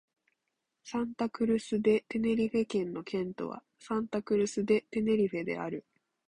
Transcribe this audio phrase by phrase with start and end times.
[0.83, 5.85] サンタ・クルス・デ・テネリフェ県の県都はサンタ・クルス・デ・テネリフェである